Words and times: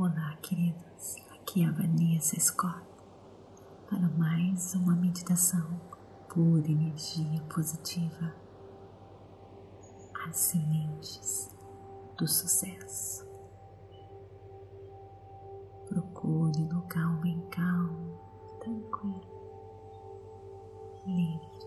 Olá, 0.00 0.38
queridos. 0.40 1.16
Aqui 1.32 1.64
é 1.64 1.66
a 1.66 1.72
Vanessa 1.72 2.38
Scott 2.38 2.86
para 3.90 4.08
mais 4.10 4.72
uma 4.76 4.94
meditação 4.94 5.80
pura 6.28 6.70
energia 6.70 7.42
positiva. 7.52 8.32
As 10.24 10.36
sementes 10.36 11.50
do 12.16 12.28
sucesso. 12.28 13.26
Procure 15.88 16.62
local 16.72 17.14
bem 17.14 17.40
calmo, 17.50 18.20
tranquilo, 18.60 19.20
livre 21.06 21.58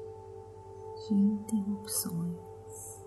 de 1.05 1.13
interrupções. 1.15 3.03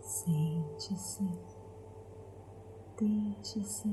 Sente-se 0.00 1.49
Deite-se 3.00 3.88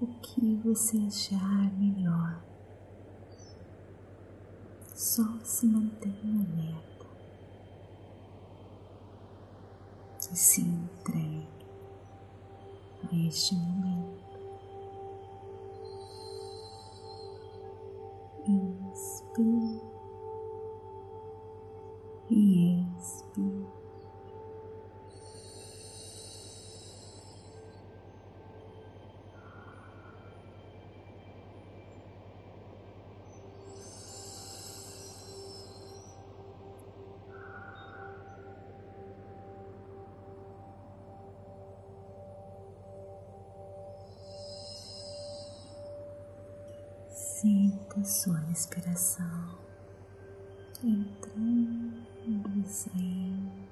o 0.00 0.06
que 0.20 0.56
você 0.56 0.98
achar 1.06 1.72
melhor. 1.78 2.42
Só 4.92 5.22
se 5.44 5.66
mantenha 5.66 6.44
alerta 6.44 7.06
e 10.32 10.36
se 10.36 10.62
entregue 10.62 11.46
a 13.04 13.14
este 13.28 13.54
momento. 13.54 14.21
Sinta 47.42 48.04
sua 48.04 48.38
respiração 48.38 49.58
entrando 50.84 52.06
e 52.16 52.64
saindo. 52.68 53.68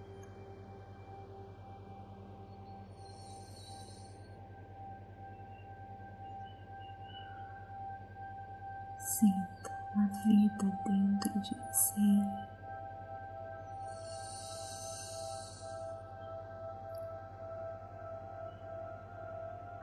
Sinta 8.98 9.70
a 9.94 10.06
vida 10.26 10.78
dentro 10.84 11.40
de 11.40 11.54
você. 11.54 12.00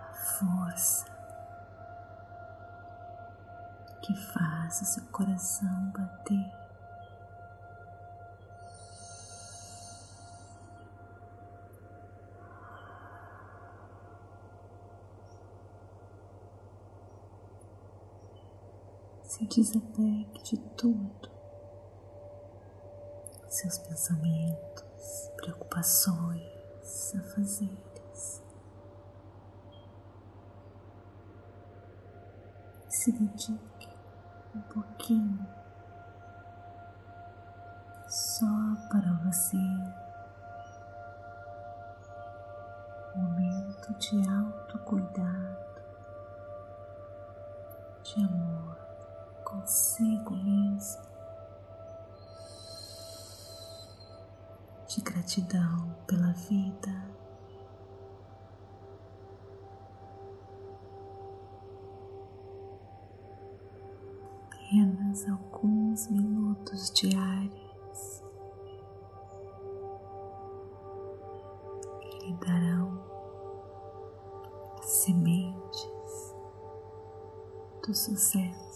A 0.02 0.14
força 0.14 1.17
que 4.08 4.16
faça 4.16 4.86
seu 4.86 5.04
coração 5.08 5.92
bater. 5.92 6.50
Se 19.26 19.46
desapegue 19.46 20.42
de 20.42 20.58
tudo, 20.78 21.30
seus 23.50 23.78
pensamentos, 23.80 25.32
preocupações, 25.36 27.14
afazeres. 27.14 28.42
Se 32.88 33.12
dedique 33.12 33.77
um 34.58 34.62
pouquinho 34.62 35.48
só 38.08 38.46
para 38.90 39.14
você. 39.24 39.58
Momento 43.16 43.94
de 44.00 44.30
autocuidado, 44.30 45.82
de 48.04 48.24
amor 48.24 48.78
consigo 49.44 50.36
mesmo, 50.36 51.02
de 54.88 55.02
gratidão 55.02 55.96
pela 56.08 56.32
vida. 56.34 57.27
Apenas 65.18 65.28
alguns 65.30 66.08
minutos 66.10 66.92
diários 66.92 68.24
que 72.02 72.26
lhe 72.26 72.34
darão 72.34 73.02
sementes 74.82 76.36
do 77.86 77.96
sucesso. 77.96 78.67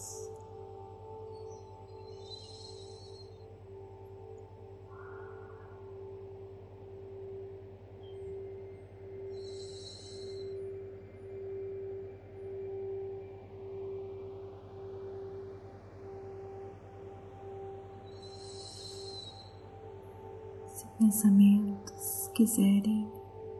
Pensamentos 21.02 22.30
quiserem 22.32 23.10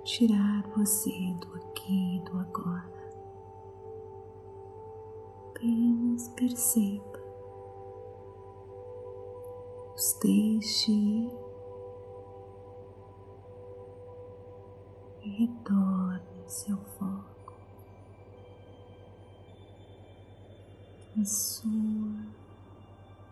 tirar 0.05 0.63
você 0.77 1.11
do 1.41 1.57
aqui 1.57 2.17
e 2.17 2.21
do 2.21 2.39
agora, 2.39 3.13
apenas 5.49 6.29
perceba, 6.29 7.21
os 9.97 10.19
deixe 10.23 10.93
ir 10.93 11.33
e 15.25 15.29
retorne 15.29 16.45
seu 16.47 16.77
foco, 16.77 17.55
a 21.21 21.25
sua 21.25 22.25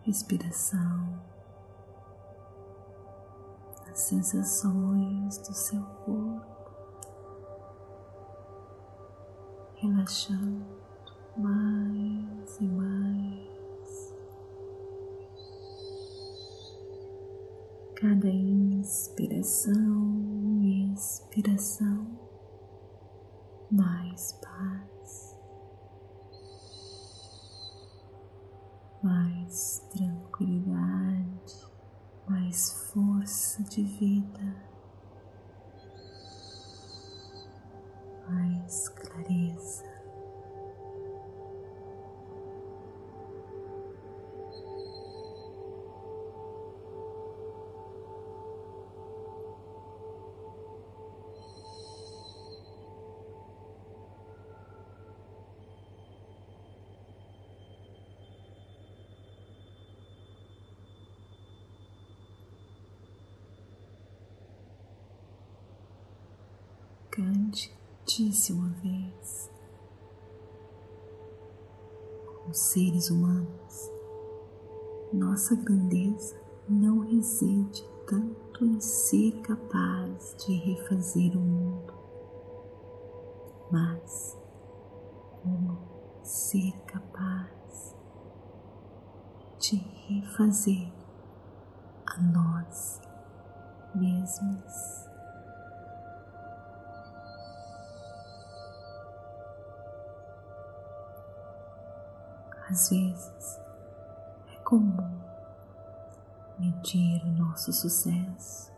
respiração 0.02 1.29
as 3.90 3.98
sensações 3.98 5.38
do 5.38 5.52
seu 5.52 5.82
corpo, 6.04 6.46
relaxando 9.74 10.64
mais 11.36 12.60
e 12.60 12.64
mais. 12.64 13.50
Cada 17.96 18.28
inspiração 18.28 19.74
e 20.62 20.92
expiração, 20.94 22.06
mais 23.70 24.32
de 33.70 33.82
vida, 33.84 34.56
Cante 67.10 67.76
Disse 68.06 68.52
uma 68.52 68.70
vez, 68.82 69.50
como 72.26 72.52
seres 72.52 73.08
humanos, 73.10 73.90
nossa 75.12 75.54
grandeza 75.54 76.40
não 76.68 77.00
reside 77.00 77.88
tanto 78.08 78.64
em 78.64 78.80
ser 78.80 79.40
capaz 79.42 80.34
de 80.38 80.54
refazer 80.54 81.36
o 81.36 81.40
mundo, 81.40 81.94
mas 83.70 84.36
como 85.42 85.78
ser 86.24 86.72
capaz 86.86 87.94
de 89.60 89.76
refazer 89.76 90.92
a 92.06 92.20
nós 92.22 93.00
mesmos. 93.94 94.99
Às 102.70 102.88
vezes 102.90 103.60
é 104.54 104.56
comum 104.62 105.20
medir 106.56 107.20
o 107.24 107.32
nosso 107.32 107.72
sucesso 107.72 108.70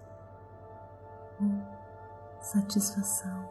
ou 1.39 2.41
satisfação, 2.41 3.47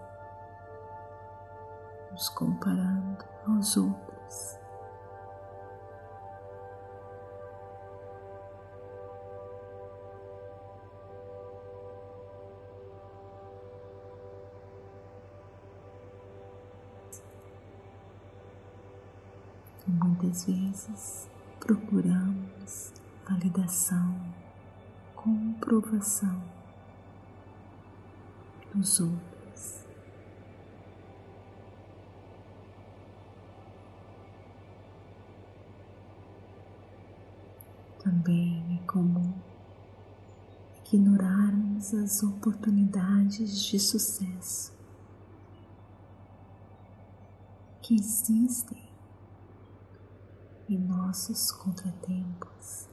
nos 2.12 2.28
comparando 2.30 3.24
aos 3.48 3.78
outros. 3.78 4.61
Muitas 19.88 20.46
vezes 20.46 21.28
procuramos 21.60 22.94
validação, 23.28 24.16
comprovação 25.16 26.42
dos 28.74 29.00
outros. 29.00 29.86
Também 38.04 38.80
é 38.82 38.88
comum 38.88 39.34
ignorarmos 40.94 41.94
as 41.94 42.22
oportunidades 42.22 43.64
de 43.64 43.80
sucesso 43.80 44.74
que 47.82 47.96
existem 47.96 48.91
em 50.74 50.78
nossos 50.78 51.52
contratempos 51.52 52.88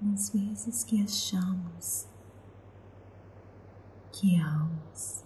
nas 0.00 0.30
vezes 0.30 0.84
que 0.84 1.02
achamos 1.02 2.06
que 4.12 4.36
erramos. 4.36 5.24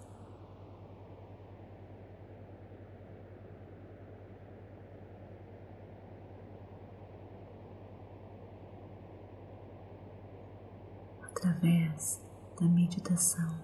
Através 11.23 12.19
da 12.59 12.67
meditação, 12.67 13.61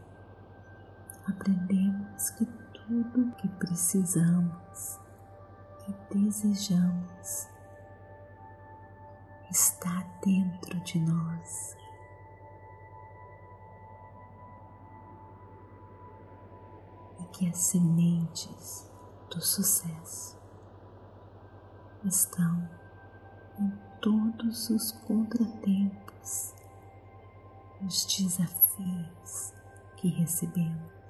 aprendemos 1.27 2.31
que 2.31 2.45
tudo 2.45 3.35
que 3.37 3.49
precisamos 3.49 5.04
e 5.89 6.15
desejamos 6.15 7.49
está 9.55 10.05
dentro 10.25 10.81
de 10.81 10.99
nós. 10.99 11.77
E 17.21 17.25
que 17.27 17.49
as 17.49 17.59
sementes 17.59 18.91
do 19.31 19.41
sucesso 19.41 20.37
estão 22.05 22.69
em 23.59 23.73
todos 24.01 24.71
os 24.71 24.93
contratempos, 25.07 26.55
os 27.81 28.05
desafios 28.07 29.53
que 29.97 30.09
recebemos. 30.09 31.04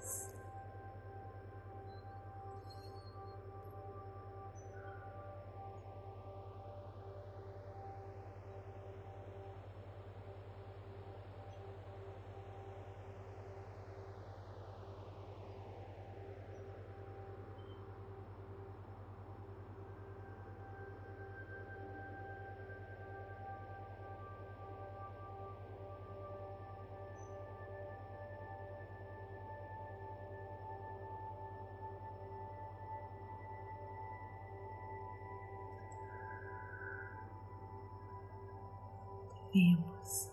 Devemos 39.55 40.33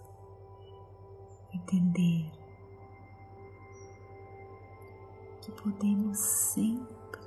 entender 1.53 2.31
que 5.41 5.51
podemos 5.51 6.17
sempre 6.17 7.21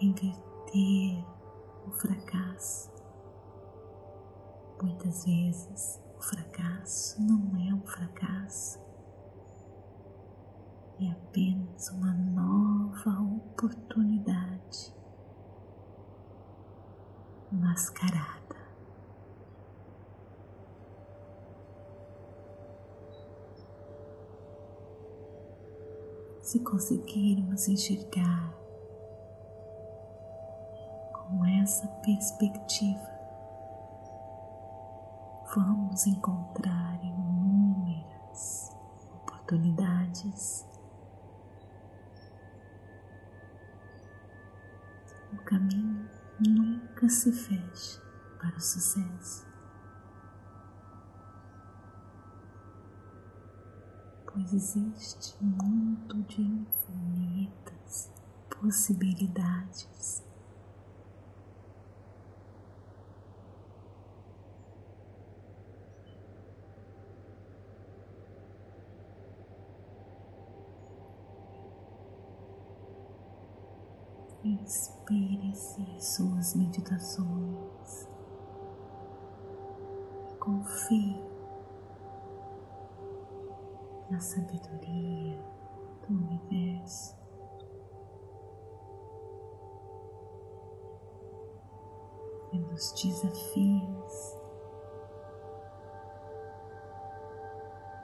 reverter 0.00 1.24
o 1.86 1.90
fracasso. 1.90 2.90
Muitas 4.82 5.24
vezes 5.26 6.02
o 6.16 6.22
fracasso 6.22 7.20
não 7.22 7.56
é 7.56 7.74
um 7.74 7.86
fracasso, 7.86 8.78
é 11.00 11.10
apenas 11.10 11.90
uma 11.90 12.12
nova 12.12 13.20
oportunidade 13.20 14.94
mascarada 17.52 18.43
se 26.54 26.60
conseguirmos 26.60 27.66
enxergar 27.66 28.54
com 31.12 31.44
essa 31.44 31.88
perspectiva, 32.04 33.10
vamos 35.56 36.06
encontrar 36.06 37.02
inúmeras 37.02 38.70
oportunidades. 39.16 40.64
O 45.32 45.36
caminho 45.38 46.08
nunca 46.38 47.08
se 47.08 47.32
fecha 47.32 48.00
para 48.38 48.56
o 48.56 48.60
sucesso. 48.60 49.53
Existe 54.52 55.34
um 55.42 55.46
mundo 55.46 56.22
de 56.24 56.42
infinitas 56.42 58.10
possibilidades. 58.50 60.22
Inspire-se 74.44 75.84
suas 75.98 76.54
meditações. 76.54 78.06
Confie 80.38 81.33
na 84.14 84.20
sabedoria 84.20 85.36
do 86.06 86.14
universo. 86.14 87.16
Nos 92.52 92.92
desafios 92.92 94.36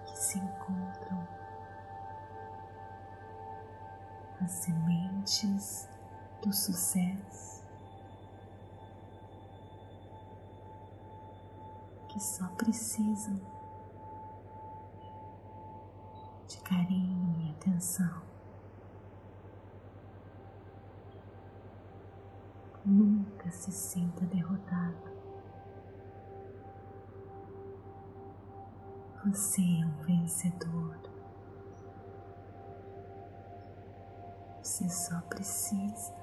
que 0.04 0.18
se 0.18 0.38
encontram 0.38 1.28
as 4.42 4.50
sementes 4.50 5.88
do 6.42 6.52
sucesso 6.52 7.64
que 12.08 12.18
só 12.18 12.48
precisam 12.56 13.60
de 16.50 16.59
carinho 16.70 17.34
e 17.40 17.50
atenção. 17.50 18.22
Nunca 22.86 23.50
se 23.50 23.72
sinta 23.72 24.24
derrotado. 24.26 25.10
Você 29.24 29.60
é 29.60 29.84
um 29.84 30.02
vencedor. 30.04 30.96
Você 34.62 34.88
só 34.88 35.20
precisa 35.22 36.14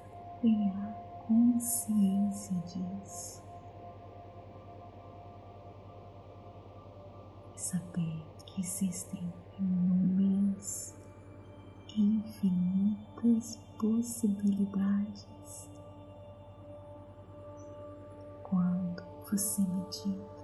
ganhar 0.42 0.94
consciência 1.28 2.56
disso. 2.62 3.44
E 7.54 7.60
saber 7.60 8.37
existem 8.60 9.32
inúmeras, 9.60 10.96
infinitas 11.96 13.60
possibilidades 13.80 15.70
quando 18.44 19.04
você 19.30 19.62
medita. 19.62 20.38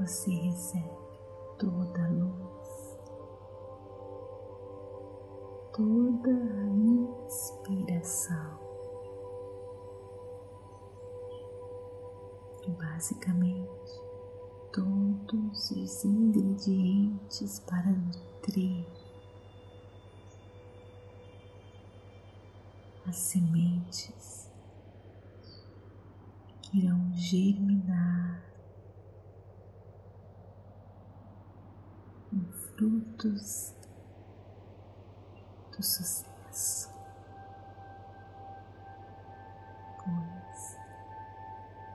Você 0.00 0.30
recebe 0.30 1.08
toda 1.58 2.04
a 2.04 2.08
luz, 2.08 2.98
toda 5.72 6.30
a 6.30 6.66
inspiração. 7.26 8.58
E 12.66 12.70
basicamente 12.70 14.07
todos 14.78 15.70
os 15.72 16.04
ingredientes 16.04 17.58
para 17.60 17.90
nutrir 17.90 18.86
as 23.08 23.16
sementes 23.16 24.48
que 26.62 26.78
irão 26.84 27.12
germinar 27.12 28.44
em 32.32 32.44
frutos 32.76 33.74
do 35.76 35.82
sucesso, 35.82 36.88
pois 40.04 40.76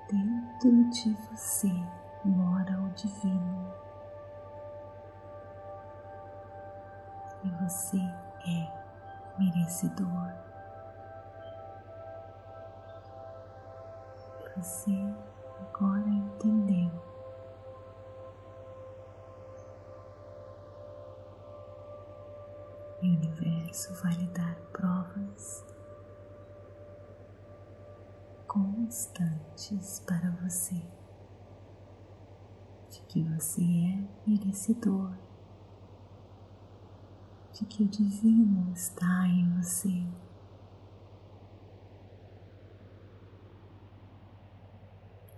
dentro 0.10 0.90
de 0.90 1.14
você 1.32 2.03
mora 2.26 2.80
o 2.82 2.90
divino 2.92 3.74
e 7.44 7.50
você 7.64 7.98
é 8.48 8.84
merecedor. 9.38 10.32
Você 14.56 14.92
agora 15.60 16.08
entendeu. 16.08 16.92
E 23.02 23.10
o 23.10 23.18
universo 23.18 23.94
vai 24.02 24.14
lhe 24.14 24.28
dar 24.28 24.56
provas 24.72 25.66
constantes 28.48 30.00
para 30.02 30.32
você 30.42 30.82
que 33.14 33.22
você 33.22 33.62
é 33.62 34.08
merecedor, 34.26 35.16
de 37.52 37.64
que 37.64 37.84
o 37.84 37.88
divino 37.88 38.74
está 38.74 39.28
em 39.28 39.54
você. 39.56 40.04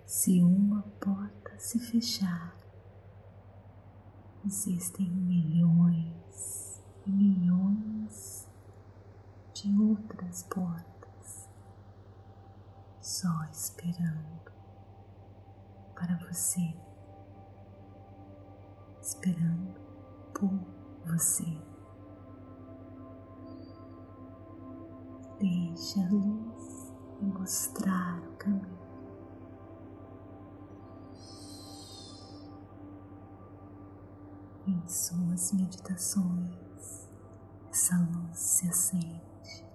Se 0.05 0.41
uma 0.41 0.83
porta 1.01 1.59
se 1.59 1.77
fechar, 1.77 2.57
existem 4.45 5.11
milhões 5.11 6.81
e 7.05 7.11
milhões 7.11 8.47
de 9.53 9.77
outras 9.77 10.43
portas 10.43 11.49
só 13.01 13.43
esperando 13.51 14.49
para 15.93 16.15
você 16.25 16.73
esperando 19.05 19.75
por 20.33 20.49
você. 21.05 21.45
Deixe 25.39 25.99
a 25.99 26.09
luz 26.09 26.91
mostrar 27.21 28.19
o 28.27 28.31
caminho. 28.37 28.75
Em 34.65 34.87
suas 34.87 35.53
meditações, 35.53 37.07
essa 37.69 37.95
luz 38.11 38.39
se 38.39 38.67
acende. 38.67 39.65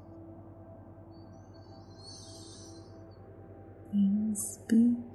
Inspire 3.92 5.10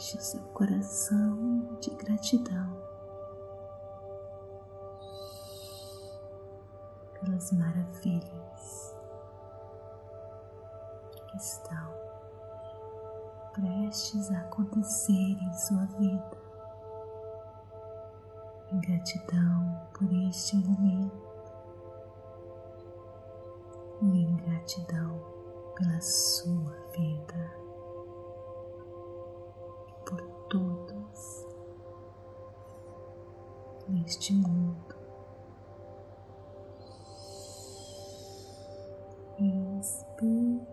Enche 0.00 0.18
seu 0.18 0.40
coração 0.54 1.76
de 1.78 1.90
gratidão 1.90 2.74
pelas 7.12 7.52
maravilhas 7.52 8.96
que 11.28 11.36
estão 11.36 11.94
prestes 13.52 14.30
a 14.30 14.40
acontecer 14.40 15.12
em 15.12 15.52
sua 15.52 15.84
vida. 15.98 16.38
Em 18.72 18.80
gratidão 18.80 19.82
por 19.92 20.10
este 20.30 20.56
momento 20.56 21.28
e 24.00 24.22
em 24.22 24.36
gratidão 24.36 25.20
pela 25.76 26.00
sua 26.00 26.72
vida. 26.96 27.59
Neste 34.10 34.34
mundo. 34.34 34.96
Inspire 39.38 40.66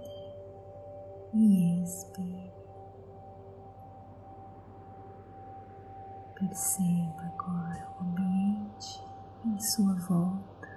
e 1.34 1.84
expire. 1.84 2.52
Perceba 6.34 7.22
agora 7.22 7.96
o 8.00 8.04
ambiente 8.04 9.04
em 9.46 9.60
sua 9.60 9.94
volta. 10.08 10.68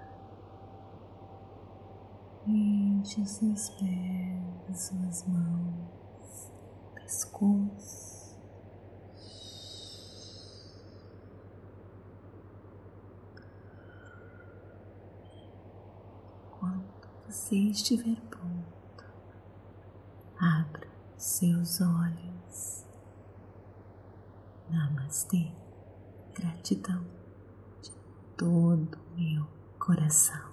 Enche 2.46 3.22
os 3.22 3.30
seus 3.30 3.70
pés, 3.70 4.70
as 4.70 4.82
suas 4.82 5.26
mãos, 5.26 6.52
pescoço. 6.94 8.09
Você 17.50 17.56
estiver 17.56 18.14
pronto, 18.30 19.04
abra 20.38 20.88
seus 21.16 21.80
olhos. 21.80 22.86
Namastê, 24.70 25.50
gratidão 26.32 27.04
de 27.82 27.90
todo 28.36 28.96
meu 29.16 29.44
coração. 29.80 30.49